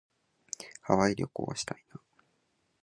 [0.81, 2.01] ハワイ旅行したいな。